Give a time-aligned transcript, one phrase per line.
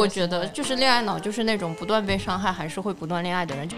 [0.00, 3.68] 我觉得就是恋爱脑，就是那种不断被伤害还是会不断恋爱的人。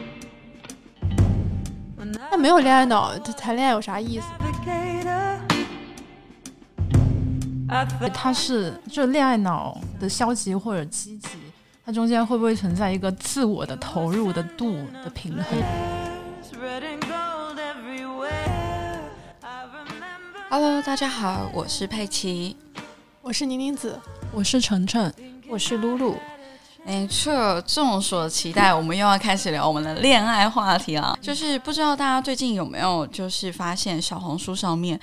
[2.30, 4.26] 那没有恋爱脑，谈恋爱有啥意思？
[8.14, 11.30] 他是就恋爱脑的消极或者积极，
[11.84, 15.44] 它中间会不会存在一个自我的投入的度的平衡
[20.48, 22.56] ？Hello，大家好，我是佩奇，
[23.22, 23.98] 我是宁宁子，
[24.30, 25.12] 我是晨晨，
[25.52, 26.16] 我是露露。
[26.82, 31.16] 没错，众所期待，我们又要开始聊我们的恋爱话题了。
[31.20, 34.98] 就是不知道大家最近有没有，就是发现小红书上面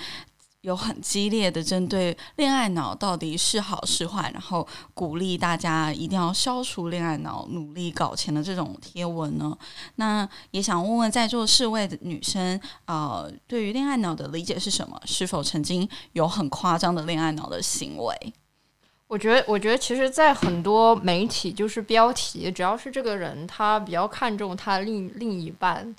[0.62, 9.56] 有很激烈的针对恋爱脑到底是好是坏，然后鼓励大家一定要消除恋爱脑，努力搞钱的这种贴文呢？
[9.98, 15.00] 那也想问问在座四位的女生，呃，对于恋爱脑的理解是什么？
[15.06, 18.34] 是否曾经有很夸张的恋爱脑的行为？
[19.10, 25.96] 我觉得，我觉得其实，在很多媒体，就是标题，只要是这个人他比较看重他另另一半，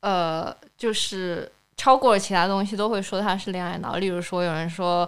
[0.00, 3.96] 呃，就是超过了其他东西，都会说他是恋爱脑。
[3.96, 5.06] 例如说，有人说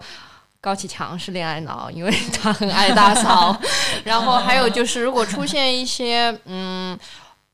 [0.60, 3.58] 高启强是恋爱脑，因为 他很爱大嫂。
[4.04, 6.98] 然后还有就是，如果出现一些嗯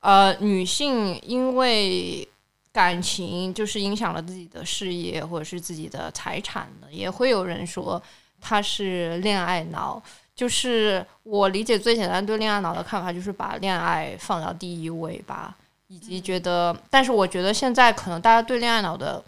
[0.01, 2.29] 呃女性因为
[2.73, 8.03] 感情就是影响了自己的事业或者是自己的财产的，也会有人说。
[8.41, 10.03] 他是恋爱脑，
[10.35, 15.57] 就是我理解最简单对恋爱脑的看法，就是把恋爱放到第一位吧，
[15.89, 19.23] 以及觉得，但是我觉得现在可能大家对恋爱脑的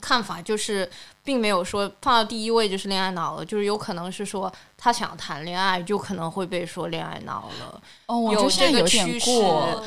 [0.00, 0.88] 看法，就是
[1.22, 7.82] 并没有说放到第一位就是恋爱脑了，就是有可能是说他想谈恋爱，就可能会被说恋爱脑了。
[8.06, 9.30] 哦，有这个趋势，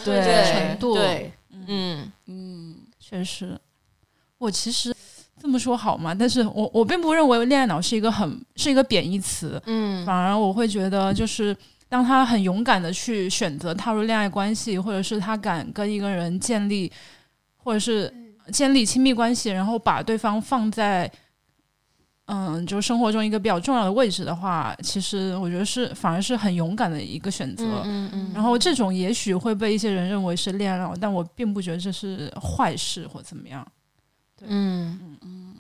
[0.06, 1.34] 对程度，对，
[1.68, 2.12] 嗯。
[2.28, 3.59] 嗯，确实，
[4.38, 4.96] 我其实。
[5.44, 6.16] 这么说好吗？
[6.17, 11.53] 但是我我并不认为恋爱脑是一个很是一个贬义词，嗯，反而我会觉得，就是
[11.89, 16.90] 当他很勇敢的去选择踏入恋爱关系，或者是他敢跟一个人建立，
[17.57, 18.12] 或者是
[18.53, 21.12] 建立亲密关系，然后把对方放在，
[22.28, 28.31] 嗯，就生活中一个比较重要的位置的话，其实我觉得是反而是很勇敢的一个选择，嗯嗯。
[28.34, 33.68] 然后这种也许会被一些人认为是恋爱脑，但我并不觉得这是坏事或怎么样。
[34.48, 35.56] 嗯嗯嗯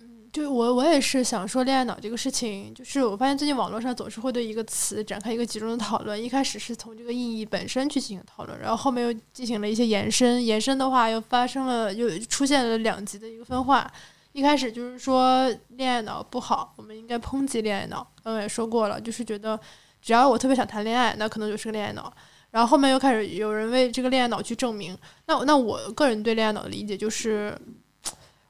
[0.00, 6.22] 嗯，就我我也是想说恋爱脑这个事情，就是我发现最近网络上总是会对一个词展开一个集中的讨论。
[6.22, 13.90] 一开始是从这个意义本身去进行讨论，然后后面又进行了一些延伸，延伸的话又发生了，又出现了两极的一个分化。
[14.32, 18.06] 一开始就是说恋爱脑不好，我们应该抨击恋爱脑。
[18.22, 19.58] 刚刚也说过了，就是觉得
[20.00, 22.12] 只要我特别想谈恋爱，那可能就是个恋爱脑。
[22.50, 24.96] 然后后面又开始有人为这个恋爱脑去证明，
[25.26, 27.56] 那那我个人对恋爱脑的理解就是，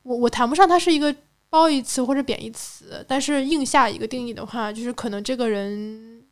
[0.02, 1.14] 我我谈不上它是一个
[1.50, 6.22] 褒义词或者贬义词，但是硬下一个定义的话，就是可能这个人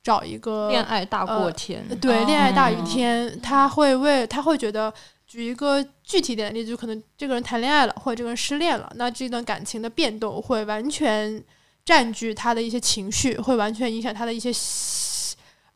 [0.00, 4.94] 找一个恋爱大过天，对，恋爱大于天，他会为他会觉得，
[5.26, 11.42] 举一个具体点的例子，就可能这个人谈恋爱了，或者这个人失恋了，那这段感情的变动会完全
[11.84, 14.52] 占据他的一些情绪，会完全影响他的一些。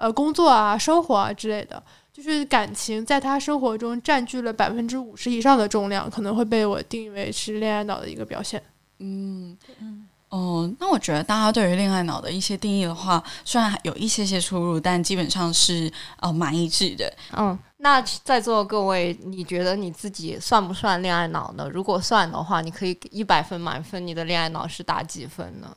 [0.02, 1.80] 呃，工作啊，生活啊之类的，
[2.12, 8.60] 就是感情在他生活中占据了百分之五十以上的重量，可能会被我定义为是恋爱脑的一个表现。
[8.98, 15.88] 嗯嗯哦，那我觉得大家对于恋爱脑的一些定义的话，虽然有一些些出入，但基本上是
[16.18, 17.12] 呃蛮一致的。
[17.36, 21.68] 嗯，那在座各位，你觉得你自己算不算恋爱脑呢？
[21.72, 25.76] 如果算的话，你可以一百分满分，你的恋爱脑是打几分呢？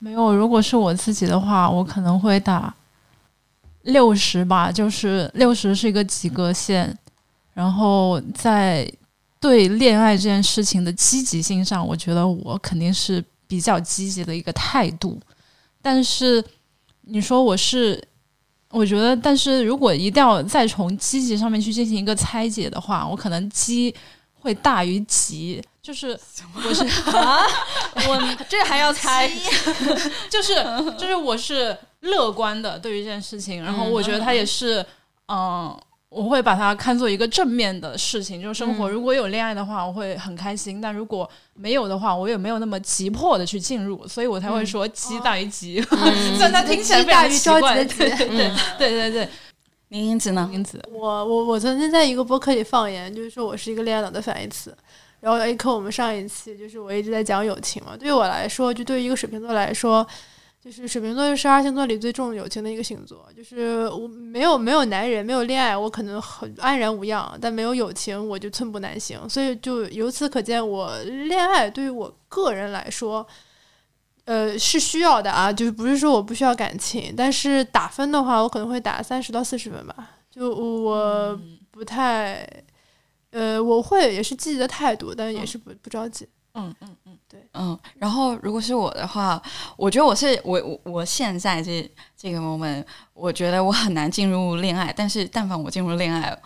[0.00, 2.74] 没有，如果是我自己的话，我可能会打。
[3.88, 6.96] 六十吧，就是六十是一个及格线，
[7.52, 8.90] 然后在
[9.40, 15.18] 对恋爱这件事情的积极性上，我觉得我肯定是比较积极的一个态度。
[15.80, 16.44] 但是
[17.02, 18.02] 你说我是，
[18.70, 23.94] 我觉得，但是如果一定要再从积极上面去进行一个拆解的话，我可能积
[24.34, 25.62] 会大于极，
[25.92, 26.18] 就是
[26.64, 26.84] 我是
[27.16, 27.40] 啊，
[28.08, 29.30] 我这还要猜，
[30.30, 30.54] 就是
[30.98, 31.76] 就是我是。
[32.02, 34.86] 乐观的对于这件事情，然后我觉得他也是，
[35.26, 35.76] 嗯，
[36.10, 38.40] 我会把它看作一个正面的事情。
[38.40, 45.82] 就是生活如果有恋爱的话，我会很开心；但如果没有的话，我也没有那么急迫的去进入，所以我才会说急大于急。
[45.82, 48.10] 虽然他听起来非常奇怪，对对
[48.78, 49.28] 对对对。
[49.88, 50.48] 林英子呢？
[50.52, 54.72] 英子，我我我曾经在一个播客里放言，就是说我是一个恋爱脑的反义词。
[55.20, 60.06] 然后 A 克我们上一期就是我一直在讲友情嘛，对于我来说，就对于一个水瓶座来说。
[60.60, 69.26] 就是水瓶座是十二星座里最重友情的一个星座，就是我没有没有男人，没有恋爱，我可能很安然无恙，但没有友情，我就寸步难行。
[69.28, 73.24] 所以就由此可见，我恋爱对于我个人来说，
[74.24, 80.16] 呃，是需要的啊，就是不是说我不需要感情，但是打分的话，我可能会打三十到四十分吧。
[80.28, 81.38] 就我
[81.70, 82.44] 不太，
[83.30, 86.26] 呃，我会也是积极的态度，但也是不不着急。
[86.54, 89.40] 嗯嗯嗯，对，嗯，然后如果是我的话，
[89.76, 96.36] 我觉得我是我我我现在这这个 moment，我觉得我很难进入恋爱，但是但凡我进入恋爱，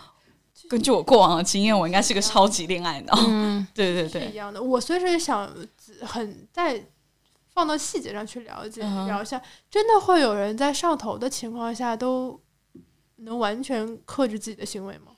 [0.69, 3.14] 根据我过往的经验，我应该是个超级恋爱脑。
[3.26, 4.62] 嗯， 对对对一，样的。
[4.62, 5.50] 我随时想
[6.02, 6.84] 很在
[7.55, 9.40] 放到细节上去了解嗯聊一下，
[9.70, 12.38] 真的会有人在上头的情况下都
[13.17, 15.11] 能完全克制自己的行为吗？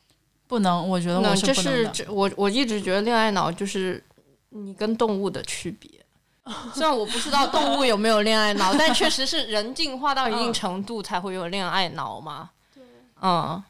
[0.47, 1.91] 不能，我觉得那我这是不能的。
[1.91, 4.03] 这我我一直觉得恋爱脑就是
[4.51, 5.91] 你跟动物的区别。
[6.75, 12.51] 虽然我不知道动物有没有恋爱脑，但确实是人进化到一定程度才会有恋爱脑嘛。
[13.23, 13.63] 嗯，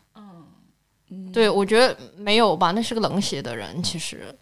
[1.10, 4.36] 嗯对，我觉得没有吧，那是个冷血的人，其实。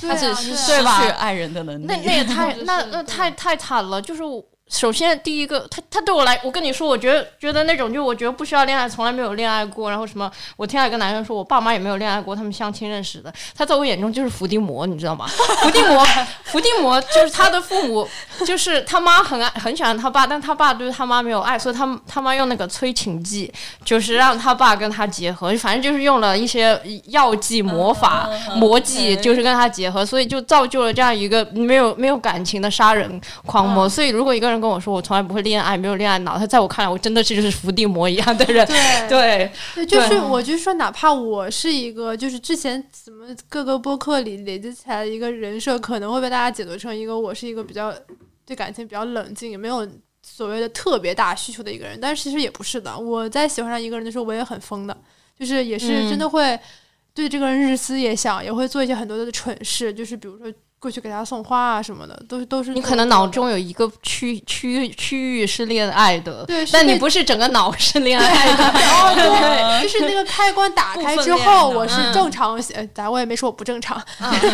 [0.00, 1.86] 他只是失去爱人的能力。
[1.86, 4.00] 那那也太 那那太太惨了。
[4.00, 9.90] 就是我首先第一个，他他对我来，我跟你说，我觉得觉得那种就我觉得不需要恋爱，从来没有恋爱过。
[9.90, 13.32] 然后什么，我听到一个男生说，我爸妈也没有恋爱过，他们相亲认识的。
[13.56, 15.26] 他在我眼中就是伏地魔，你知道吗？
[15.62, 16.04] 伏地魔，
[16.42, 18.08] 伏地魔就是他的父母，
[18.44, 23.52] 就是他妈很爱很喜欢他爸，但他爸对他妈没有爱，所以他他妈用那个催情剂，
[23.84, 26.76] 就是让他爸跟他结合，反正就是用了一些
[27.06, 33.88] 药剂、魔法、魔剂，就是跟他结合，所以就造就了这样一个没有没有感情的杀人狂魔。
[33.88, 38.66] 所以如果一个人跟我说我从来不会恋爱，没有恋爱脑，他在我看来我真的是就是伏地魔一样的人。
[38.66, 38.76] 对。
[39.08, 47.92] 对，对，就是我就说，哪怕我是一个，就是之前怎么各个播客里累积起来的一个人设，可能会被大家解读成一个我是一个比较
[48.44, 49.86] 对感情比较冷静，也没有
[50.22, 51.98] 所谓的特别大需求的一个人。
[52.00, 54.96] 但是其实也不是的，我在喜欢上一个人的时候，我也很疯的，
[55.38, 56.58] 就是也是真的会
[57.14, 68.64] 对这个人日思夜想，也会做一些很多的蠢事，就是比如说过去给他送花啊什么的，都是都是你可能脑中有一个区区区域是恋爱的，对，但你不是整个脑是 恋爱的。
[68.64, 74.00] 哦，对， 就是那个开关打开之后，我是嗯正常，呃，咱我也没说我不正常，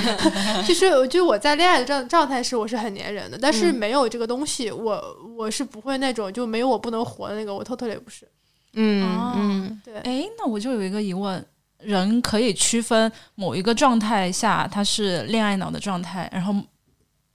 [0.67, 8.27] 就是就是我在恋爱的状状态是，我是很粘人的，但是嗯没有这个东西，我我是不会那种就没有我不能活的那个，我 totally 不是。
[8.75, 11.45] 嗯哦嗯，对，哎，那我就有一个疑问：
[11.85, 16.55] 人可以区分某一个状态下他是恋爱脑的状态，然后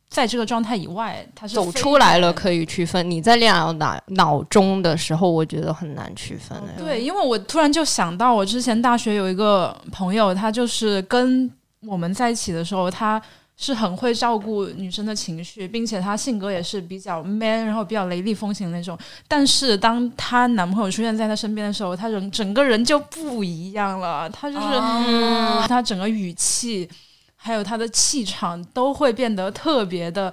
[0.09, 3.09] 在这个状态以外，他是走出来了可以区分。
[3.11, 6.57] 你在恋爱脑脑中的时候，我觉得很难区分。
[6.59, 11.51] 哎对，因为我突然就想到，我之前大学有一个朋友，他就是跟
[11.85, 13.21] 我们在一起的时候，他
[13.59, 18.98] 是很会照顾女生的情绪，并且她性格也是比较 man，然后比较雷厉风行的那种。
[19.27, 26.88] 但是当她男朋友出现在她身边的时候，她人整个人就不一样了，她就是、嗯她整个语气，
[27.36, 30.31] 还有她的气场都会变得特别的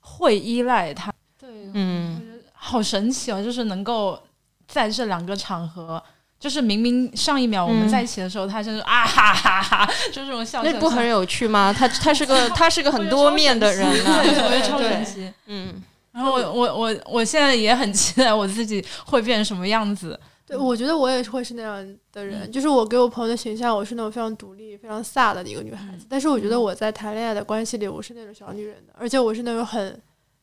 [0.00, 1.10] 会依赖他。
[1.40, 2.20] 对，嗯，
[2.52, 4.20] 好神奇哦，就是能够
[4.66, 6.02] 在这两个场合，
[6.38, 11.74] 就是明明上一秒我们嗯在一起的时候，他就是啊哈哈哈，就这种笑那不很有趣吗？
[11.76, 15.32] 他他是个 他是个很多面的人啊、我觉得超对神奇。
[15.46, 15.82] 嗯，
[16.12, 20.18] 然后我我我我现在也很期待我自己会变成什么样子。
[20.46, 26.06] 对，我觉得我也是会是那样的人，就是我给我朋友的形象，我是那种非常独立、非常飒的一个女孩子。
[26.08, 30.00] 但是我觉得我在谈恋爱的关系里，我是那种小女人的，而且我是那种很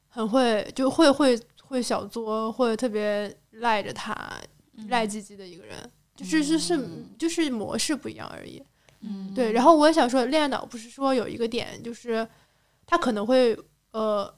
[0.10, 4.16] 很会就会会会小作，会特别赖着他、
[4.90, 5.78] 赖唧唧的一个人，
[6.16, 8.62] 就是是是就是模式不一样而已。
[9.02, 12.28] 嗯，对，然后我也想说，恋爱脑不是说有一个点，就是
[12.88, 13.56] 他可能会
[13.92, 14.34] 呃，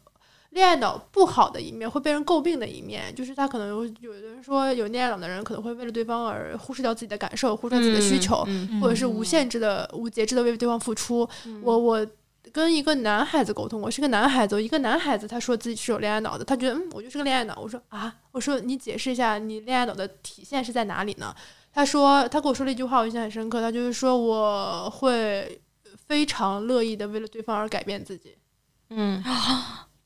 [0.50, 11.28] 恋爱脑不好的一面会被人诟病的一面，就是他可能有有的人说有恋爱脑的人可能会为了对方而忽视掉自己的感受，忽视掉自己的需求，嗯或者是无限制的、无节制的为对方付出。
[11.62, 12.08] 我我
[12.54, 17.60] 跟一个男孩子沟通，我是个男孩子，一个男孩子他说自己是有恋爱脑的，他觉得嗯，我就是个恋爱脑。
[17.62, 21.36] 我说啊，我说你解释一下，你恋爱脑的体现是在哪里呢？
[21.74, 25.62] 他说他跟我说了一句话，我印象很深刻，他就是说我会
[26.08, 28.36] 非常乐意的为了对方而改变自己。
[28.90, 29.22] 嗯，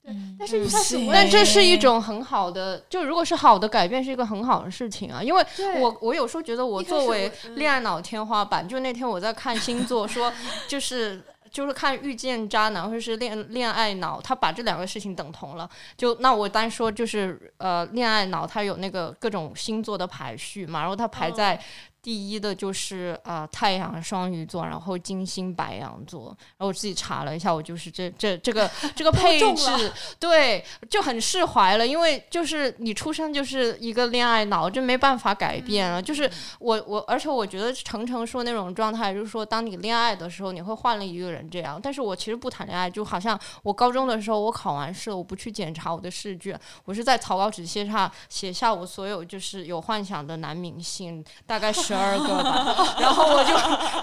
[0.04, 5.22] 对但是一开始但这是一种很好的，就如果是好的改变，是一个很好的事情啊。
[5.24, 5.46] 因为
[5.80, 10.34] 我我有时候觉得我作为恋爱脑天花板，就那天我在看星座，说
[10.68, 11.24] 就是。
[11.52, 15.70] 就是看遇见渣男或者是恋恋爱脑，他把这两个事情等同了。
[15.98, 21.62] 就那我单说就是呃，恋爱脑他有那个各种星座的排序嘛，然后他排在
[22.02, 36.02] 第一的就是呃太阳双鱼座，然后金星白羊座，然后我自己查了一下，我就是这这这个这个配中置，对，就很释怀了，因为就是你出生就是一个恋爱脑，就没办法改变了。
[36.02, 36.30] 就是
[36.60, 41.80] 我我，而且我觉得程程说那种状态，就是说当你恋爱的时候，你会换了一个人这样。
[41.82, 53.54] 但是我其实不谈恋爱，就好像我高中的时候，我考完试，我不去检查我的试卷，我是在草稿纸写上写下我所有就是有幻想的男明星，大概十二个吧， 然后我就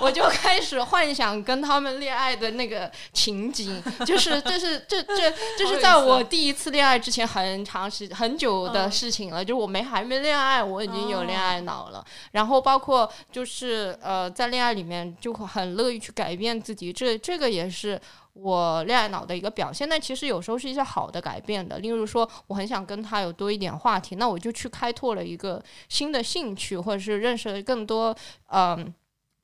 [0.01, 12.05] 我就开始幻想跟他们恋爱的那个情景，就是 这是这这这是在我第一次恋爱之前很长时很久的事情了，就我没还没恋爱，我已经有恋爱脑了。
[12.33, 17.99] 然后包括就是呃，在恋爱里面就很乐意去改变自己，这这个也是
[18.41, 19.89] 我恋爱脑的一个表现。
[19.89, 28.17] 但其实有时候是一些好的改变的，例如说我很想跟他有多一点话题，那我就去开拓了一个新的兴趣，或者是认识了更多
[28.53, 28.95] 嗯。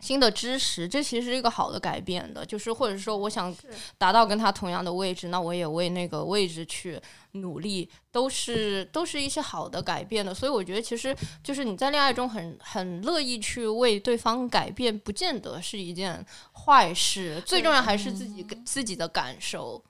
[0.04, 3.54] 新的知识，这其实是一个好的改变的，就是或者说我想
[3.96, 7.00] 达到跟他同样的位置，那我也为那个位置去
[7.32, 10.34] 努力，都是都是一些好的改变的。
[10.34, 17.42] 所以我觉得，其实就是你在恋爱中很很乐意去为对方改变，不见得是一件坏事。
[17.46, 19.82] 最重要还是自己自己的感受。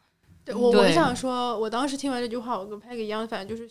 [0.44, 3.68] 对我，我想说，我当时听完这句话，我跟 Peggy 一样，反正就是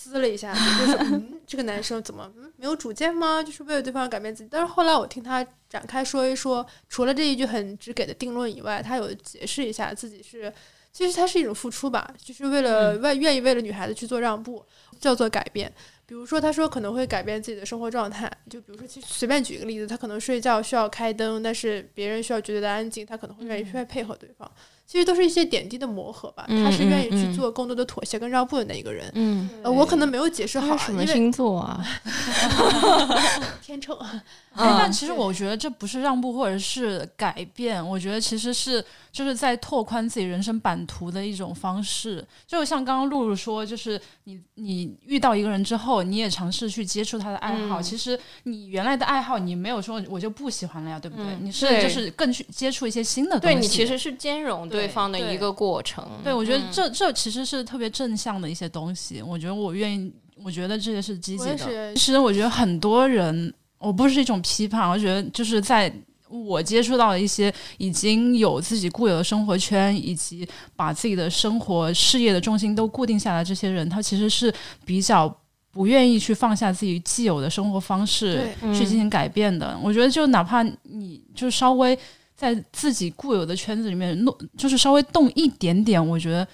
[0.00, 3.42] 是撕了一下，就是、嗯、这个男生怎么嗯没有主见吗？
[3.42, 4.48] 就是为了对方改变自己。
[4.50, 10.52] 但是后来我听他展开说一说，除了这一句很直给的定论以外，他有解释一下自己是，
[10.92, 14.64] 其实他是一种付出吧，就是为了为愿意为了女孩子去做让步，
[14.98, 15.72] 叫做改变。
[16.06, 24.50] 比如说，他说可能会改变自己的生活状态，就比如说，其实随便举一个例子，他可能睡觉需要开灯，但是别人需要绝对的安静，他可能会愿意去配合对方。
[24.90, 29.08] 其实都是一些点滴的磨合吧，嗯他是愿意去做更多的妥协跟让步的那一个人。
[29.14, 31.78] 嗯，呃，我可能没有解释好，什么因为星座啊？
[33.70, 33.96] 天秤。
[34.52, 42.26] 哎，嗯但其实我觉得这不是让步或者是改变，我觉得其实是就是在拓宽自己人生版图的一种方式。
[42.46, 47.80] 就像刚刚露露说，就是你你遇到一个人之后，你也尝试去接触他的爱好。
[47.80, 51.26] 嗯其实你原来的爱好，你没有说我就不喜欢了呀，对不对？
[51.26, 53.54] 嗯你是就是更去接触一些新的东西。
[53.54, 56.04] 对你其实是兼容对方的一个过程。
[56.24, 59.22] 对，我觉得嗯这、这其实是特别正向的一些东西。
[59.22, 60.12] 我觉得我愿意，
[60.44, 61.94] 我觉得这些是积极的。
[61.94, 65.92] 其实我觉得很多人，我不是一种批判，我觉得就是在
[66.28, 74.52] 我接触到的一些已经有自己固有的生活圈，以及把自己的生活事业的重心都固定下来，这些人他其实是
[74.84, 75.34] 比较。
[75.72, 81.96] 不愿意去放下自己既有的生活方式对去进行改变的，我觉得就哪怕你就稍微
[82.34, 86.44] 在自己固有的圈子里面弄，就是稍微动一点点，我觉得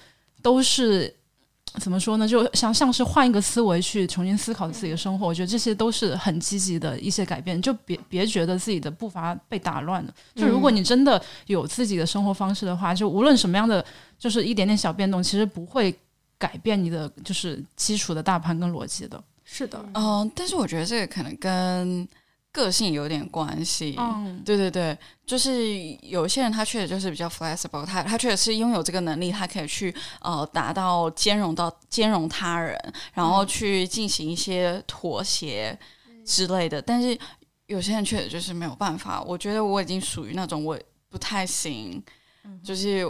[0.43, 1.11] 都是
[1.79, 2.27] 怎么说呢？
[2.27, 7.61] 就像像是换一个思维去重新思考自己的生活，我觉得这些都是很积极的一些改变。
[7.61, 10.13] 就别别觉得自己的步伐被打乱了。
[10.35, 13.83] 就如果你真的有自己的生活方式的话，就无论什么样的，
[14.17, 15.93] 就是一点点小变动，其实不会
[16.37, 19.21] 改变你的就是基础的大盘跟逻辑的。
[19.43, 22.07] 是的，嗯、但是我觉得这个可能跟
[22.57, 23.95] 个性有点关系。
[23.97, 32.75] 嗯，对对对，就是有些人他确实就是比较 flexible，他他确实是拥有这个能力，他可以去呃达到兼容到兼容他人，
[33.13, 35.77] 然后去进行一些妥协
[36.25, 36.81] 之类的。
[36.81, 37.17] 但是
[37.67, 39.21] 有些人确实就是没有办法。
[39.21, 40.77] 我觉得我已经属于那种我
[41.09, 42.03] 不太行，
[42.63, 43.05] 就是。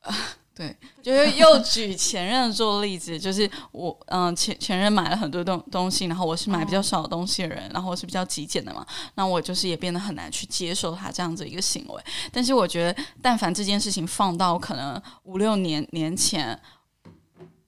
[0.00, 0.12] 呃
[0.54, 12.02] 对，就是又举前任做例子，就是我嗯前前任买了很多东东西，然后我是买比较少的东西的人，然后我是比较极简的嘛，那我就是也变得很难去接受他这样子一个行为。
[12.30, 16.60] 但是我觉得，但凡这件事情放到可能五六年年前，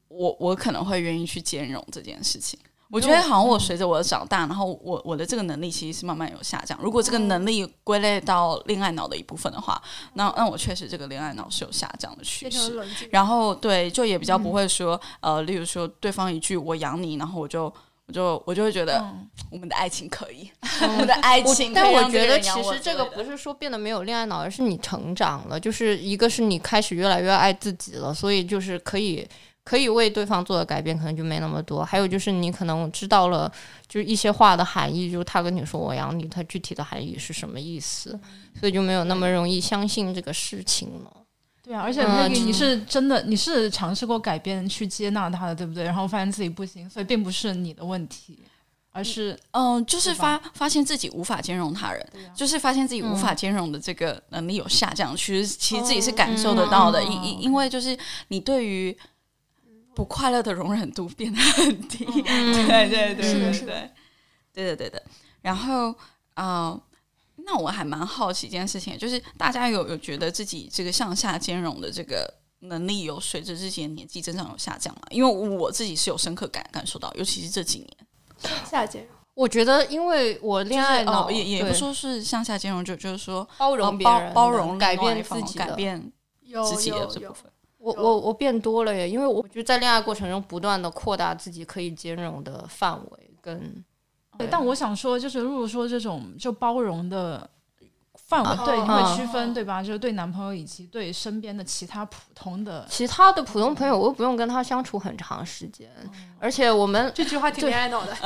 [0.09, 2.59] 我我可能会愿意去兼容这件事情。
[2.95, 6.79] 我觉得好像我随着我的长大，然后我我的这个能力其实是慢慢有下降。
[6.81, 9.83] 如果这个能力归类到恋爱脑的一部分的话，
[10.13, 12.81] 那那我确实这个恋爱脑是有下降的趋势。
[13.11, 17.65] 然后对，就也比较不会说，呃，例如说对方一句“我养你”，然后我就
[18.07, 20.51] 我就我就会觉得、嗯我们的爱情可以，
[20.83, 25.59] 我们的爱情可以 但我觉得其实这个不是说变得没有恋爱脑，而是你成长了。
[25.59, 29.27] 就是一个是你开始越来越爱自己了，所以就是可以
[29.65, 31.83] 可以为对方做的改变可能就没那么多。
[31.83, 33.51] 还有就是你可能知道了，
[33.89, 38.19] 就是一些话的含义，就是他跟你说我养你，他具体的含义是什么意思，
[38.61, 41.11] 所以就没有那么容易相信这个事情了。
[41.63, 45.83] 对啊，而且你是真的，你是尝试过改变去接纳他的，对不对？
[45.83, 48.39] 然后发现自己不行，所以并不是你的问题，
[48.93, 58.95] 而是嗯，就是发发现自己无法兼容他人，啊就是发现自己无法嗯兼容的这个能力有下降，其实其实自己是感受得到的，嗯因因因为就是你对于
[59.95, 63.91] 不快乐的容忍度变得很低，嗯 对对对是的是的
[64.53, 65.03] 对对对对对的。
[65.43, 65.95] 然后
[66.35, 66.81] 啊。
[67.47, 75.03] 那我还蛮好奇一件事情，就是大家有有觉得自己这个向下兼容的这个能力有随着自己的年纪增长有下降吗？
[75.11, 77.91] 因为我自己是有深刻感感受到，尤其是这几年
[78.39, 79.11] 向下兼容。
[79.35, 86.01] 我觉得，因为我恋爱脑也也不说是向下兼容，就就是说包容别人、包容改变自己、改变
[86.71, 87.53] 自己的这部分。
[87.85, 93.85] 我我我变多了耶，因为我觉得在恋爱过程中不断的扩大自己可以兼容的范围跟。
[94.39, 97.49] 对，但我想说，就是如果说这种就包容的。
[98.27, 99.83] 范围对你会区分对吧？
[99.83, 105.91] 就是对男朋友以及对身边的其他普通的其他的普通朋友，我又不用跟他相处很长时间，
[106.39, 108.17] 而且我们这句话挺恋爱脑的。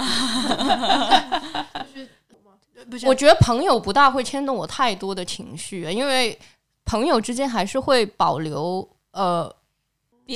[3.07, 6.39] 我觉得朋友不大会牵动我太多的情绪，因为
[6.85, 8.87] 朋友之间还是会保留
[9.19, 9.53] 呃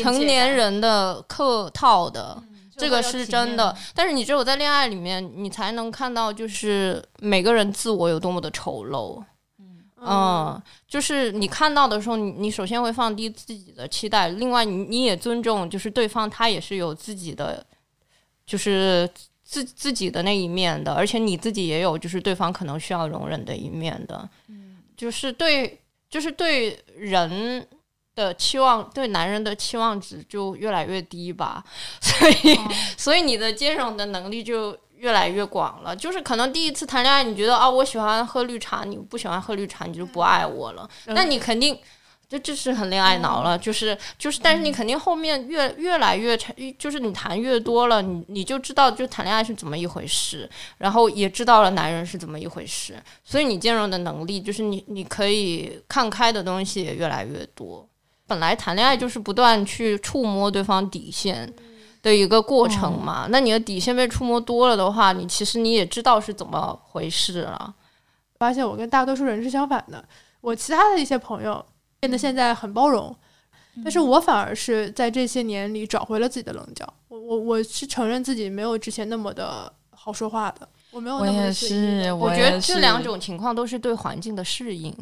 [0.03, 2.43] 成年人的客套的，
[2.77, 3.77] 这个是真的。
[3.95, 9.23] 但是你只有在恋爱里面，你才能看到就是每个人自我有多么的丑陋。
[10.05, 17.65] 嗯，就是你看到的时候，你你首先会放低自己的期待，另外你你也尊重，就是对方他也是有自己的，
[18.45, 19.09] 就是
[19.45, 27.65] 自自己的那一面的，而且你自己也有就是对方可能需要容忍的一面的，嗯，就是对，就是对人
[28.15, 31.65] 的期望，对男人的期望值就越来越低吧，
[32.01, 32.59] 所以
[32.97, 34.77] 所以你的兼容的能力就。
[35.03, 40.89] 越来越广了，就是可能第一次谈恋爱，你觉得啊，我喜欢喝绿茶，你不喜欢喝绿茶，你就不爱我了。
[41.07, 41.77] 那你肯定，
[42.29, 57.89] 这这是很恋爱脑了，就是就是，但是你肯定后面越越来越谈，就是你谈越多了，你你就知道就谈恋爱是怎么一回事，然后也知道了男人是怎么一回事，所以你兼容的能力，就是你你可以看开的东西也越来越多。
[58.33, 61.53] 本来谈恋爱就是不断去触摸对方底线。
[62.03, 67.73] 的一个过程嘛，那你的底线被触摸多了的话，你其实你也知道是怎么回事了。
[68.41, 70.05] 发现我跟大多数人是相反的，
[70.41, 71.65] 我其他的一些朋友
[72.01, 73.15] 变得现在很包容，
[73.85, 76.93] 但是我反而是在这些年里找回了自己的棱角。
[77.07, 81.19] 我我我是承认自己没有之前那么的好说话的，我没有。
[81.19, 84.93] 我也是，我觉得这两种情况都是对环境的适应。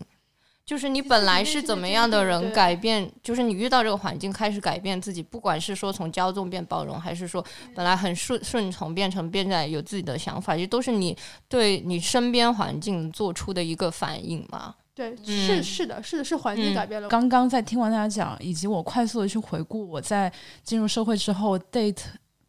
[0.70, 11.16] 就是你本来是怎么样的人，改变就是你遇到这个环境开始改变自己，不管是说从骄纵变包容，还是说本来很顺顺从变成变在有自己的想法，这都是你
[11.48, 14.72] 对你身边环境做出的一个反应嘛？
[14.94, 17.08] 对，是是的，是的，是环境改变了。
[17.08, 22.04] 刚刚在听完大家讲，以及我快速的去回顾我在进入社会之后 date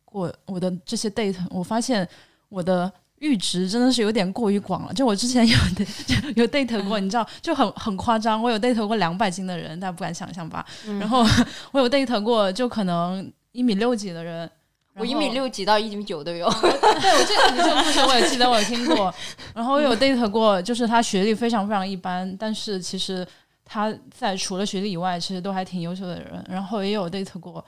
[0.05, 2.07] 过我的这些 date，我发现
[2.49, 2.93] 我的。
[3.21, 4.93] 阈值真的是有点过于广了。
[4.93, 5.57] 就我之前有
[6.35, 8.41] 有 date 过，你知道，就很很夸张。
[8.41, 10.65] 我有 date 过两百斤的人，大家不敢想象吧？
[10.99, 11.23] 然后
[11.71, 14.49] 我有 date 过，就可能一米六几的人，
[14.95, 16.49] 我一米六几到一米九都有。
[16.49, 19.13] 对，我这这个故事我也记得，我有听过。
[19.53, 23.25] 然后我有 date 过，就是他学历非常非常一般，但是其实
[23.63, 26.43] 他在除了学历以外，其实都还挺优秀的人。
[26.49, 27.63] 然后也有 date 过。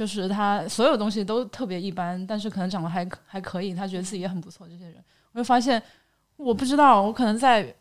[0.00, 4.66] 就是他所有东西都特别一般，但是可能长得还还可以，他觉得自己也很不错。
[4.66, 4.94] 这些人，
[5.32, 5.82] 我就发现，
[6.38, 7.74] 我不知道，我可能在，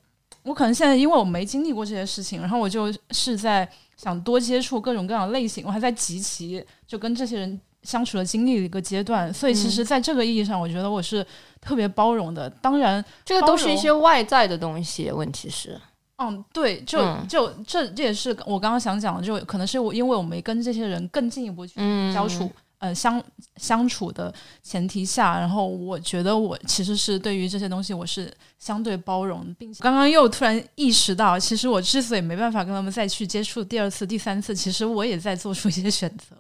[0.44, 11.26] 我可能现在因为我没经历过这些事情，然后我就是在想多接触各种各样的类型，我还在集齐就跟这些人相处的经历的一个阶段，所以其实，在这个意义上，我觉得我是
[11.62, 12.50] 特别包容的。
[12.50, 15.80] 当然，这个都是一些外在的东西，问题是。
[16.22, 21.76] 嗯，对，就就这这也是我刚刚想讲的，就可能是我因为我没跟这些人更进一步去
[22.14, 23.24] 交处，呃，相
[23.56, 36.36] 相处的前提下，然后我觉得我其实是对于这些东西我是相对包容，并且刚刚又突然意识到，其实我之所以没办法跟他们再去接触第二次、第三次，其实我也在做出一些选择。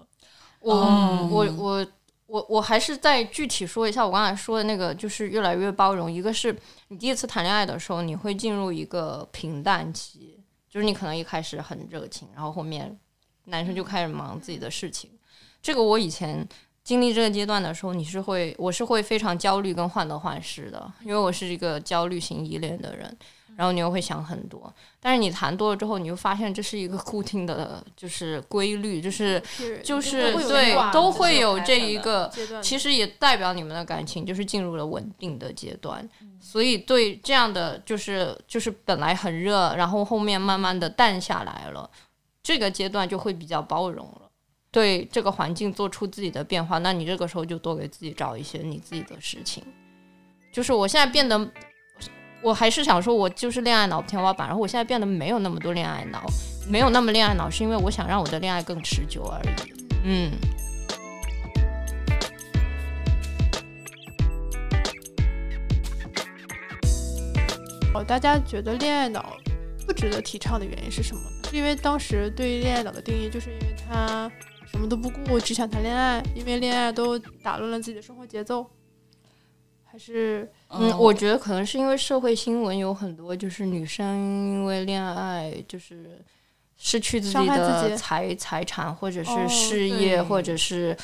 [0.60, 0.76] 我
[1.32, 1.88] 我我。
[2.30, 6.12] 我我还是再具体说一下我刚才说的那个，就是越来越包容。
[6.12, 6.56] 一个是
[6.90, 10.40] 你第一次谈恋爱的时候，你会进入一个平淡期，
[10.70, 12.96] 就是你可能一开始很热情，然后后面
[13.46, 15.10] 男生就开始忙自己的事情。
[15.60, 16.48] 这个我以前
[16.84, 23.18] 经历这个阶段的时候，你是会，我是会非常焦虑跟患得患失的，因为我是一个焦虑型依恋的人。
[23.60, 29.44] 然后你又会想很多，但是你谈多了之后，你就发现这是一个固定的，就是规律，就是
[29.84, 32.32] 就是对，都会有这一个，
[32.64, 36.10] 其实也代表你们的感情就是进入了稳定的阶段。
[36.40, 41.92] 所以对这样的就是就是本来很热，然后后面慢慢的淡下来了，
[42.42, 44.22] 这个阶段就会比较包容了，
[44.72, 46.78] 对这个环境做出自己的变化。
[46.78, 49.62] 那你这个时候就多给自己找一些你自己的事情，
[50.54, 51.52] 就是我现在变得。
[52.42, 54.48] 我还是想说，我就是恋爱脑天花板。
[54.48, 56.24] 然后我现在变得没有那么多恋爱脑，
[56.70, 59.48] 没有那么恋爱脑，是因为我想让我的恋爱更持久而已。
[60.06, 60.32] 嗯。
[67.94, 69.36] 哦，大家觉得恋爱脑
[69.86, 71.22] 不值得提倡的原因是什么？
[71.50, 74.32] 是因为当时对于恋爱脑的定义就是因为他
[74.72, 78.70] 什么都不顾，只想谈恋爱，因为恋爱都打乱了自己的生活节奏，
[79.92, 84.06] 还是嗯，我觉得可能是因为社会新闻有很多，就是女生
[84.52, 86.24] 因为恋爱就是
[86.78, 90.96] 失去自己的己财财产，或者哦是事对业，或者是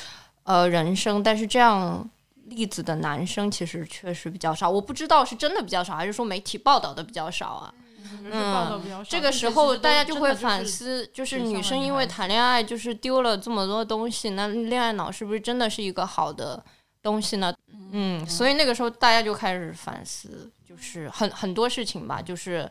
[0.44, 2.08] 呃人生，但是这样
[2.44, 4.70] 例子的男生其实确实比较少。
[4.70, 7.74] 我不知道是真的比较少，还是说媒体报道的比较少啊？
[8.22, 16.62] 嗯这个时候大家就会反思，就是女生因为谈恋爱就是丢了这么多东西，那恋爱脑是不是真的是一个好的
[17.06, 17.54] 东西呢？
[17.92, 22.68] 嗯，所以那个时候大家就开始反思，就是很很多事情吧，就是，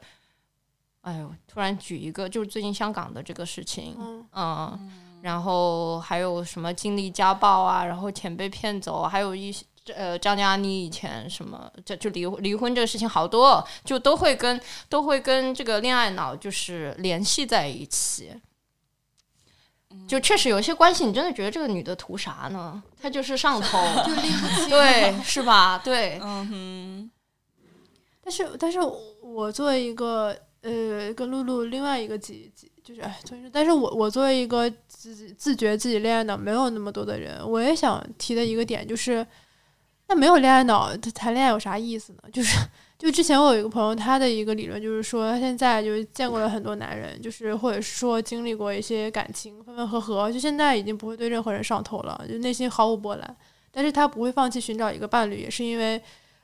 [1.01, 18.33] 哎呦，突然举一个，就是最近香港的这个事情，嗯嗯，然后还有什么经历家暴啊，然后钱被骗走啊，还有一些呃张嘉倪以前什么这就离离婚这个事情好多，就都会跟都会跟这个恋爱脑就是联系在一起。
[20.07, 22.81] 就确实有一些关系，你真的觉得这个女的图啥呢？
[23.01, 24.69] 她就是上头， 就拎不清。
[24.69, 25.77] 对，是吧？
[25.83, 27.11] 对，嗯哼，
[28.23, 28.79] 但是，但是
[29.21, 39.25] 我作为一个呃，跟露露另外一个几几，就是哎，总之，但是我我作为一个自己自觉自己恋爱脑没有那么多的人，我也想提的一个点就是，
[40.07, 42.19] 那没有恋爱脑，谈恋爱有啥意思呢？
[42.31, 42.57] 就是
[42.97, 53.37] 就之前我有一个朋友，他的一个理论就是说，他现在就是见过了很多男人，就是或者说经历过一些感情分分合合，就现在已经不会对任何人上头了，就内心毫无波澜。
[53.71, 56.01] 但是他不会放弃寻找一个伴侣，也是因为，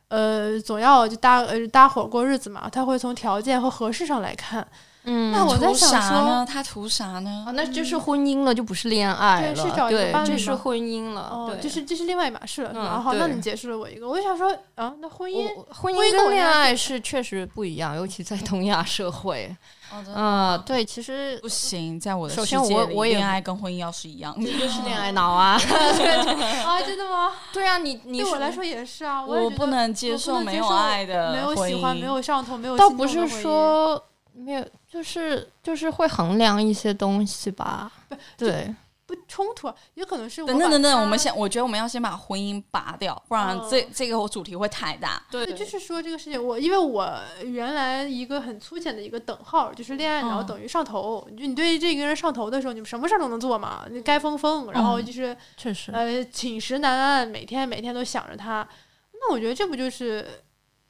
[0.10, 2.70] 呃，总要就搭呃搭伙过日子嘛。
[2.70, 4.68] 他会从条件和合适上来看。
[5.04, 6.46] 嗯那我在想说啥呢？
[6.48, 7.52] 他图啥呢啊，？
[7.56, 12.94] 那就是婚姻了，就不是恋爱了，对是找一个，伴侣这是婚姻了，哦，对，这是这是另外一码事了，是吧？
[12.98, 19.54] 嗯好，那你解释了我一个，我就想说啊，那婚姻婚婚姻姻跟恋爱爱是确实不一样，尤其在东亚社会。
[19.92, 24.58] 哦，真的嗯，对，其实不行，在我的首先世界里我我恋爱跟婚姻要是一样的这。
[24.58, 25.60] 就是恋爱脑啊。
[25.60, 27.34] 啊，真的吗？
[27.52, 34.02] 对啊，你你对我来说也是啊，我不能接受我不能接受没有爱的没有喜欢，没有上头，没有倒不是说
[34.34, 37.92] 没有，就是就是会衡量一些东西吧。
[38.38, 38.76] 对，
[39.06, 45.24] 不冲突啊，也可能是等等等等，我们先，我觉得我们要先把婚姻拔掉，不然这、哦这个主题会太大。
[45.32, 47.10] 对对，就是说这个事情，我因为我
[47.44, 51.26] 原来一个很粗浅的一个等号，就是恋爱脑嗯等于上头。
[51.38, 58.68] 就你对这个人上头的时候，你什么事儿都能做嘛，你该疯疯，然后嗯就是、确实，呃寝食难安，每天每天都想着他。
[59.14, 60.28] 那我觉得这不就是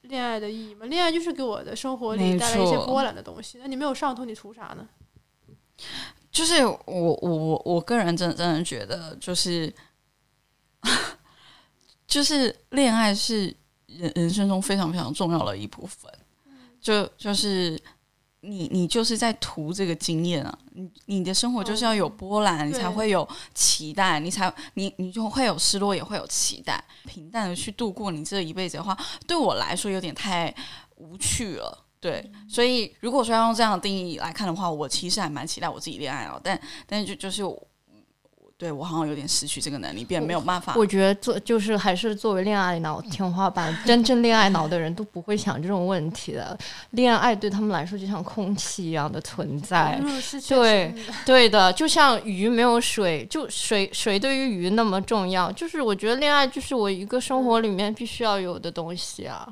[0.02, 0.86] 恋爱的意义吗？
[0.88, 3.58] 恋爱就是给我的生活里带来一些波澜的东西。
[3.60, 4.88] 那你没有上头，你图啥呢？
[6.32, 9.74] 就是我我我我个人真的真的觉得，就是
[12.08, 13.56] 就是恋爱是
[13.88, 16.12] 人人生中非常非常重要的一部分。
[16.80, 17.80] 就就是
[18.42, 26.84] 你你就是在图这个经验啊，你你的生活就是要有波澜，你才会有期待，你才你你就会有失落，也会有期待。
[27.06, 30.54] 平淡的去度过你这一辈子的话，对我来说有点太
[30.96, 31.86] 无趣了。
[32.00, 37.68] 对，所以如果说要用这样的定义来看的话，我其实还蛮期待我自己恋爱哦，但但是就就是我，
[38.62, 40.76] 对我好像有点失去这个能力，变没有办法。
[40.78, 46.56] 我觉得做就是还是作为恋爱脑天花板，真正恋爱脑的人都不会想这种问题的。
[46.92, 50.00] 恋爱对他们来说就像空气一样的存在。
[50.04, 50.94] 嗯，对
[51.26, 55.52] 对的，就像鱼没有水，就水水对于鱼那么重要。
[55.54, 59.48] 就是我觉得恋爱就是我一个生活里面必须要有的东西啊。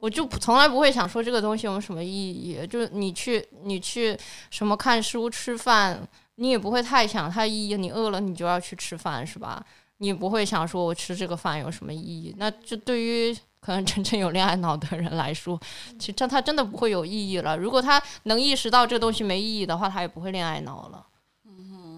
[0.00, 4.16] 我就从来不会想说这个东西有什么意义，就是你去你去
[4.50, 6.00] 什么看书吃饭，
[6.36, 7.76] 你也不会太想太意义。
[7.76, 9.62] 你饿了你就要去吃饭是吧？
[9.98, 12.34] 你也不会想说我吃这个饭有什么意义。
[12.38, 15.58] 那就对于可能真正有恋爱脑的人来说，
[15.98, 17.56] 其实这他真的不会有意义了。
[17.56, 21.06] 如果他能意识到这个东西没意义的话，他也不会恋爱脑了。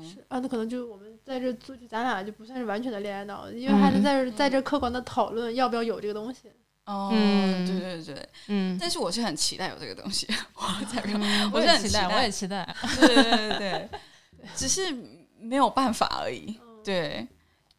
[0.03, 6.51] 是啊，那可能就我们在这做，就咱俩就不算是完全的恋爱脑，因为还是嗯在这在这客观的讨论要不要有这个东西。
[6.87, 12.77] 哦，嗯对对对，嗯，但是我是很期待有这个东西，我在嗯我是很期待，期待我也期待。
[12.99, 13.89] 对对对对，
[14.55, 14.95] 只是
[15.39, 16.59] 没有办法而已。
[16.85, 17.27] 对，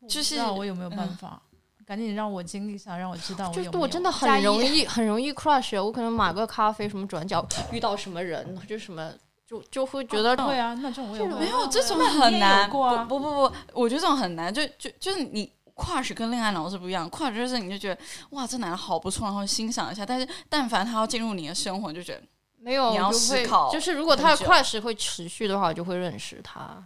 [0.08, 1.42] 就不是知道我有没有办嗯法，
[1.86, 3.72] 赶紧让我经历一下，让我知道我就有有。
[3.72, 9.12] 是我真的很容易很容易 crush，我可能买个咖啡什么转角遇到什么人，就什么
[9.48, 12.70] 就就会觉得对啊，那这种我没有这种很难。
[12.70, 15.52] 过啊不不不不，我觉得这种很难，就就就是你。
[15.80, 17.98] crush 跟恋爱脑是不一样，crush 就是你就觉得
[18.32, 22.22] 哇这男的好不错，然后欣赏一下，但是但凡他要进入你的生活，你就觉得
[22.62, 26.84] 没有你要思考就是如果他的 crush 会持续的话，我就会认识他。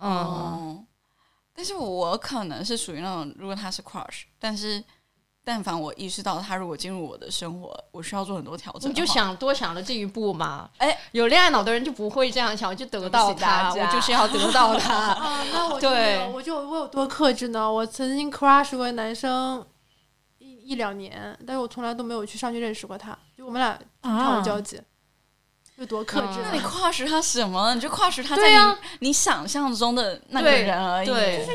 [0.00, 0.84] 嗯，哦，
[1.54, 4.82] 但是我可能是属于那种，如果他是 crush，但是
[5.44, 10.68] 但凡我意识到他如果进入我的生活，我需要做很多调整，你就想多想了这一步嘛。
[10.78, 14.94] 哎，有恋爱脑的人就不会这样想，我就得到他，我就是要得到 他。
[14.94, 17.70] 啊，那我 对我就我有多克制呢？
[17.70, 19.64] 我曾经 crush 过男生
[20.38, 23.78] 一一两年，但是我从来都没有去上去认识过他，就我们俩
[24.10, 24.80] 啊有交集，
[25.76, 26.40] 有多克制？
[26.42, 27.74] 那你跨时他什么？
[27.74, 31.06] 你就跨时他在你、啊你想象中的那个人而已。
[31.06, 31.46] 对，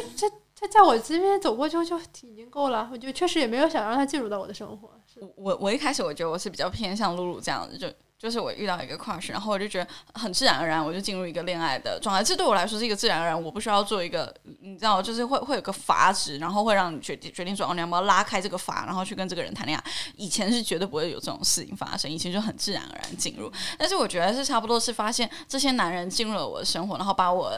[0.59, 4.89] 他在我这边走过就就已经够了，我就确实也没有想让他进入到我的生活。
[5.21, 7.87] 我我我一开始我觉得我是比较偏向露露这样的，就
[8.19, 12.21] 就是我遇到一个 crush，然后我就觉得很自然而然我就进入一个恋爱的状态。
[12.21, 19.83] 这对我来说是一个自然而然，我不需要做一个，你知道，就是会会有个阀值，然后会让你决定决定说哦，你要不要拉开这个阀，然后去跟这个人谈恋爱。
[20.17, 23.49] 以前是绝对不会有这种事情发生，以前就很自然而然进入。
[23.77, 27.53] 但是我觉得是差不多是发现这些男人进入了我的生活，然后把我。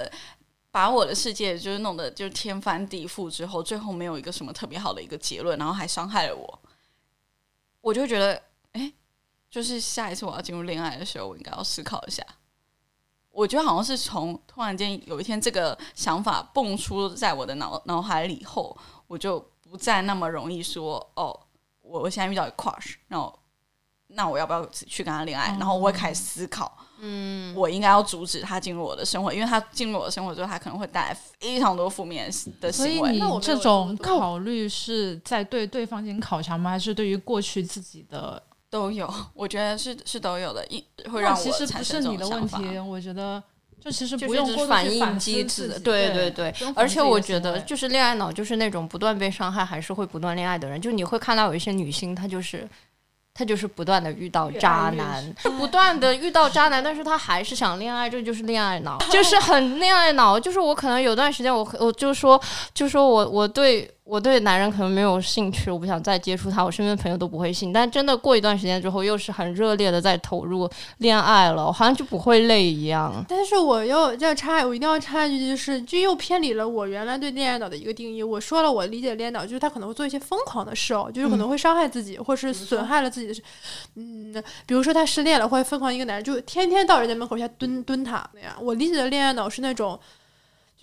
[0.73, 6.59] 把我的世界就是弄得就天翻地覆之后，最后没有一个什么特别好的一个结论，然后还伤害了我，
[7.81, 8.41] 我就觉得，
[9.51, 12.25] 就是下一次我要进入恋爱的时候，我应该要思考一下。
[13.29, 18.75] 我觉得好像是从突然间有一天这个想法蹦出在我的脑脑海里后，
[19.07, 21.37] 我就不再那么容易说哦，
[21.81, 23.37] 我我现在遇到一个 crush，然后
[24.07, 25.47] 那我要不要去跟他恋爱？
[25.59, 33.17] 然后我会开始思考，嗯，我应该要阻止他进入我的生活，因为他进入我的生活之后，他可能会带来非常多负面的行为。
[33.17, 36.71] 那我这种考虑是在对对方进行考察吗？
[36.71, 38.41] 还是对于过去自己的？
[38.71, 42.57] 都有，我觉得是是都有的，一会那让其实不我产生你的问种想法。
[42.57, 43.43] 题，我觉得
[43.79, 46.51] 这其实不用是反应机制，己对对对。
[46.73, 50.81] 而且我觉得就是恋爱脑，就是那种不断被伤害还是会不断恋爱的人。
[50.81, 52.67] 就你会看到有一些女星，她就是。
[53.33, 60.37] 她就是不断的遇到渣男，不断的遇到渣男，但是她还是想恋爱，这就是恋爱脑， 就是很恋爱脑。
[60.37, 62.39] 就是我可能有段时间我，我就说，
[62.73, 67.71] 就说我我对我对男人可能没有兴趣，我不想再接触他，我身边的朋友都不会信。
[67.71, 73.23] 但真的过一段时间之后，又是很热烈的在投入恋爱了，我好像就不会累一样。
[73.29, 78.21] 但是我要要插，我一定要插一句，就是就又偏离了我原来对恋爱脑的一个定义。
[78.21, 83.41] 我说了，我理解恋爱脑就是他可能会做一些疯狂的事哦，就是可能会伤害自己，或是损害了自己的事。
[83.95, 84.33] 嗯，
[84.65, 88.53] 比如说他失恋了，会疯狂一个男人，就天天到人家门口下蹲蹲他那样。
[88.59, 90.01] 我理解的恋爱脑是那种，就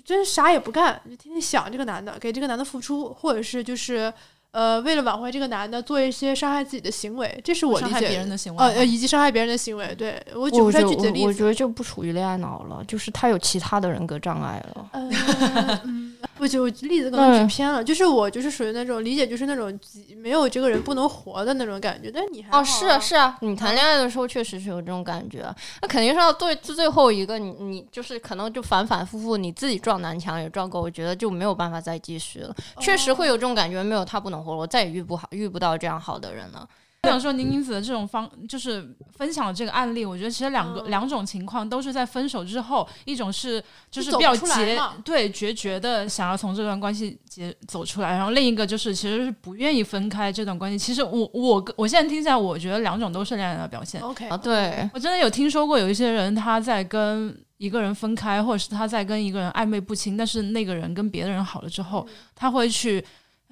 [0.08, 4.10] 真是啥也不干，就天天想这个男的，给这个男的付出，或者是就是。
[4.50, 9.94] 呃，为了挽回这个男的，做一些伤害自己的行为，这是我理伤害解别人的行为呃呃，以及伤害别人的行为。
[9.94, 11.26] 对我举不出来我觉得具体的例子。
[11.26, 14.88] 我觉得这不属于恋爱脑了，就是他有其他的人格障碍了。
[14.92, 16.07] 呃， 嗯，
[16.38, 19.76] 我就例子可能举嗯偏了，就是我就是属于那种理解，就是那种
[20.16, 22.10] 没有这个人不能活的那种感觉。
[22.12, 25.52] 但是你还啊哦，是啊，是啊，你谈恋爱的时候确实是有这种感觉，
[25.82, 32.54] 那肯定是要对最后一个你你就是可能就反反复复你自己撞南墙也撞够，我觉得就没有办法再继续了。
[32.78, 36.68] 确实会有这种感觉，没有他不能活了，我再也遇不好遇不到这样好的人了。
[37.04, 40.90] 我想说，宁宁子的这种方就是分享的这个案例，我觉得其实两个、嗯。
[40.90, 50.76] 两种情况都是在分手之后，一种是就是比较决对决绝的想要从这段关系结走出来，然后另一个就是其实是不愿意分开这段关系。
[50.76, 54.00] 其实我我我现在听起来，我觉得两种都是恋爱的表现。
[54.00, 63.04] OK 啊，对，我真的有听说过有一些人他在跟一个人分开，或者是他在跟一个人暧昧不清，但是那个人跟别的人好了之后，他会去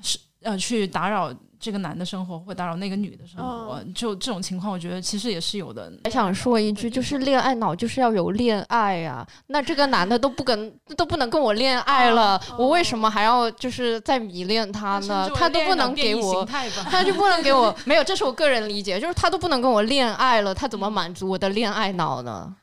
[0.03, 3.83] 是呃去打扰这个男的生活，会打扰那个女的生活。
[3.95, 5.93] 就这种情况，我觉得其实也是有的。
[6.05, 9.27] 还想说一句，就是恋爱脑就是要有恋爱啊。
[9.49, 15.31] 那这个男的都不跟都不能跟我恋爱了，我为什么还要就是再迷恋他呢？
[15.35, 16.45] 他都不能给我。
[16.91, 22.55] 他就不能给我 没有，这是我个人理解，就是他都不能跟我恋爱了，他怎么满足我的恋爱脑呢？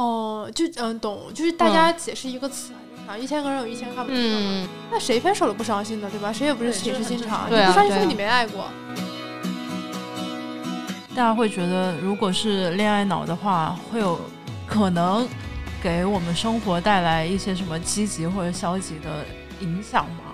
[0.00, 4.46] 哦，就嗯懂，就是大家解释一个词很正常，一千个人有一千看不清的嘛。
[4.50, 6.32] 嗯，那谁分手了不伤心的，对吧？
[6.32, 8.64] 谁也不是对铁石心肠，你不伤心对啊是你没爱过。
[11.14, 14.18] 大家会觉得，如果是恋爱脑的话，会有
[14.66, 15.28] 可能
[15.82, 19.26] 给我们生活带来一些什么积极或者消极的
[19.60, 20.29] 影响吗？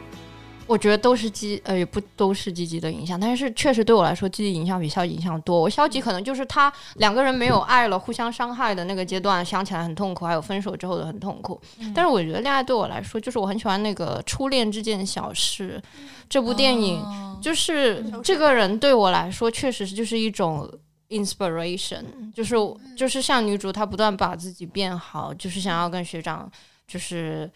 [0.67, 5.61] 我觉得都是积呃也不都是积极的影响，但是确实对我来说，积极影响比消极影响多。
[5.61, 11.61] 我消极可能就是他两个人没有爱了，互相伤害的那个阶段，想起来很痛苦，还有分手之后的很痛苦。
[11.95, 15.81] 但是我觉得恋爱对我来说，就是我很喜欢那个《初恋这件小事》
[16.29, 17.39] 这部电影，哦。
[17.41, 20.69] 就是这个人对我来说，确实是就是一种
[21.11, 22.03] inspiration，
[22.35, 22.57] 就是
[22.97, 26.51] 就是像女主她不断把自己变好，就是想要跟学长，
[26.89, 27.49] 就是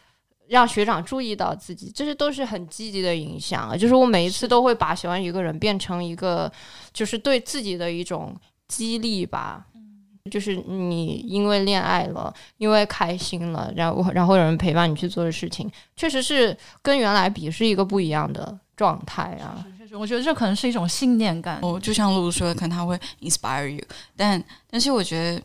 [0.50, 3.76] 让学长注意到自己，这些都是很积极的影响啊。
[3.76, 6.50] 就是我每一次都会把喜欢一个人变成一个，
[6.92, 8.34] 就是对自己的一种
[8.66, 9.64] 激励吧。
[10.30, 19.64] 就是你因为恋爱了，因为开心了，然后然后有人陪伴你去做的事情，确实是跟原来比是一个不一样的状态啊。
[19.92, 21.58] 我觉得这可能是一种信念感。
[21.62, 23.82] 哦，就像露露说的，可能他会 inspire you，
[24.16, 25.42] 但但是我觉得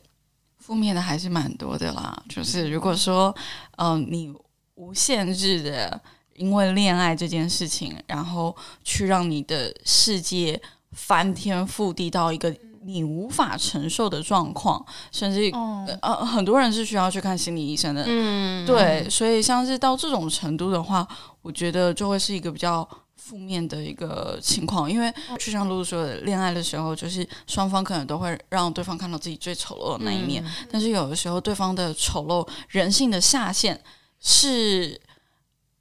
[0.57, 2.21] 负面的还是蛮多的啦。
[2.27, 3.33] 就是如果说，
[3.77, 4.31] 嗯、你
[4.75, 6.01] 无限制的
[6.35, 10.61] 因为恋爱这件事情，然后去让你的世界
[10.91, 18.03] 翻天覆地到一个你无法承受的状况，甚至哦，呃，很多人是需要去看心理医生的。
[18.05, 21.07] 嗯，对，所以像是到这种程度的话，
[21.41, 33.81] 我觉得就会是一个比较负面的一个情况，因为就像露露说的，恋爱的时候，就是双方可能都会让对方看到自己最丑陋的那一面，但是有的时候对方的丑陋、人性的下限
[34.19, 34.99] 是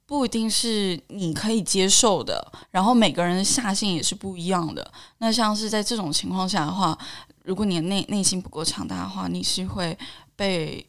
[0.05, 4.91] 不一定是你可以接受的，然后每个人的下限也是不一样的。
[5.17, 6.97] 那像是在这种情况下的话，
[7.43, 9.97] 如果你的内内心不够强大的话，你是会
[10.35, 10.87] 被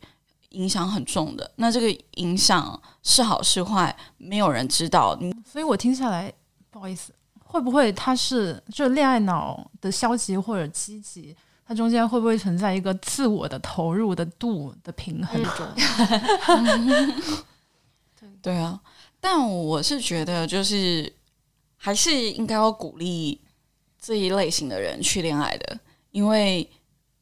[0.51, 1.51] 影响很重的。
[1.57, 5.19] 那这个影响是好是坏，没有人知道。
[5.51, 6.33] 所以我听下来，
[6.71, 7.13] 不好意思，
[7.45, 11.35] 会不会他是就恋爱脑的消极或者积极？
[11.67, 15.43] 它中间会不会存在一个自我的投入的度的平衡？
[18.41, 18.81] 对啊，
[19.21, 21.13] 但我是觉得，就是
[21.77, 23.41] 还是应该要鼓励
[24.01, 25.77] 这一类型的人去恋爱的，
[26.13, 26.71] 因为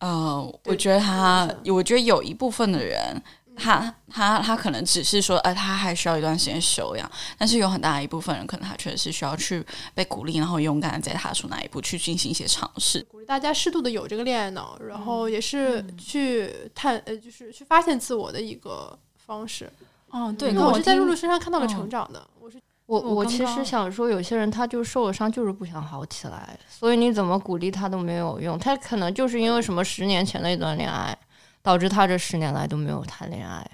[0.00, 3.22] 呃，我觉得他，我觉得有一部分的人，
[3.56, 9.64] 他他他可能只是说，呃，他还需要一段时间修养，但是有很大一部分人，可能他确实是需要去
[9.94, 13.04] 被鼓励，然后勇敢的再踏出那一步，去进行一些尝试。
[13.10, 19.70] 鼓励大家适度的有这个恋爱脑，然后也是去探呃，就是去发现自我的一个方式。
[20.12, 22.24] 嗯，对，因为我是在露露身上看到了嗯成长的。
[22.38, 28.58] 我是我我其实想说，有些人他就受了伤，就是不想好起来，所以你怎么鼓励他都没有用。
[28.58, 31.16] 他可能就是因为什么十年前的一段恋爱，
[31.64, 33.68] 导致他这十年来都没有谈恋爱。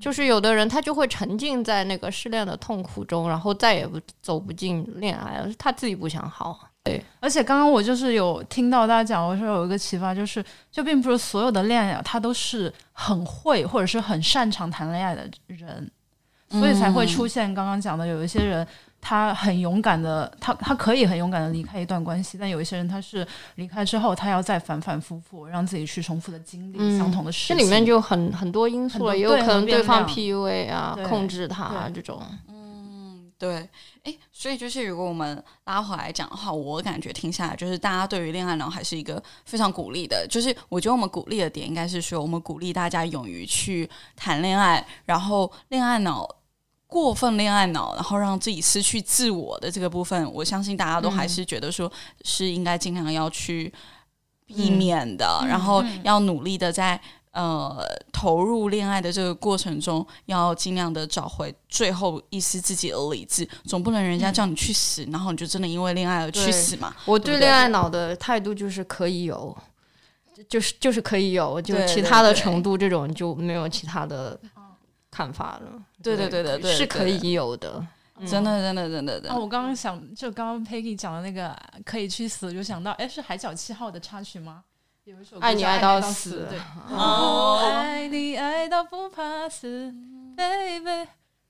[0.00, 6.58] 就是有的人他就会沉浸在那个失恋的痛苦中，然后再也不走不进恋爱了，是他自己不想好。
[6.82, 15.90] 对而且刚刚我就是有听到大家讲，我说有一个启发，就是就并不是所有的恋爱他都是很会或者是很擅长谈恋爱的人，
[16.48, 18.66] 所以才会出现刚刚讲的有一些人。
[19.04, 27.62] 他很勇敢的，他他可以很勇敢的离开一段关系，但有一些人他是离开之后，他要再反反复复让自己去重复的经历嗯相同的事情这。
[27.64, 32.22] 里面就很很多因素了，也有可能对方 PUA 啊，控制他啊这种。
[32.48, 33.68] 嗯，对，
[34.04, 40.24] 诶，所以就是如果我们拉回来讲的话，我感觉听下来，就是大家对于恋爱脑还是一个非常鼓励的。
[40.30, 46.28] 就是我觉得我们鼓励的点应该是说，我们鼓励大家勇于去谈恋爱，然后恋爱脑。
[46.92, 51.90] 过分恋爱脑，然后让自己失去自我的这个部分，我相信大家都还是觉得说
[52.22, 53.72] 是应该尽量要去
[54.46, 57.00] 避免的，嗯然后嗯要努力的在
[57.30, 66.94] 呃投入恋爱的这个过程中，要尽量的找回最后一丝自己的理智，总不能人家叫你去死，然后你就真的因为恋爱而去死嘛？
[67.06, 69.56] 我对恋爱脑的态度就是可以有，
[70.46, 74.38] 就是就是可以有，就其他的程度这种就没有其他的
[75.12, 75.80] 看法了。
[76.02, 77.86] 对对对对对，是可以有的。
[78.26, 84.62] 真的真的真的的，我刚刚想，就刚刚 Peggy 讲的那个可以去死，就想到，哎，是《海角七号》的插曲吗？
[85.04, 86.58] 有一首歌爱爱你爱到死，对，
[86.90, 89.92] 哦爱你爱到不怕死
[90.36, 91.08] ，baby，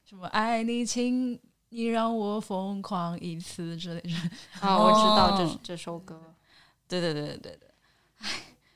[0.09, 4.11] 什么爱你，请你让我疯狂一次之类的。
[4.61, 6.35] 啊， 我知道这哦这首歌。
[6.89, 7.71] 对对对对对对，
[8.21, 8.29] 唉，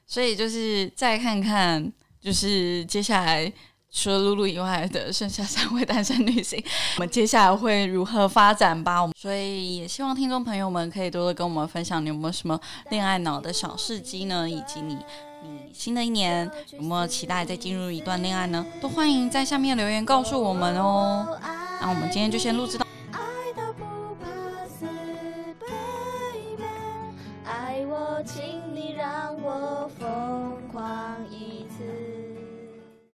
[0.04, 3.50] 所以就是再看看，就是接下来。
[3.98, 6.62] 除了露露以外的剩下三位单身女性，
[6.96, 9.00] 我们接下来会如何发展吧？
[9.00, 14.48] 我们所以也希望听众朋友们可以多多跟我们分享，你有没有什么恋爱脑的小事迹呢？
[14.48, 14.98] 以及你
[15.42, 18.64] 你新的一年有没有期待再进入一段恋爱呢？
[18.82, 21.26] 都欢迎在下面留言告诉我们哦。
[21.80, 22.85] 那我们今天就先录制到。